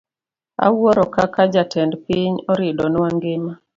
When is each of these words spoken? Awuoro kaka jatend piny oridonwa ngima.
Awuoro 0.65 1.03
kaka 1.15 1.41
jatend 1.53 1.91
piny 2.05 2.35
oridonwa 2.51 3.07
ngima. 3.15 3.53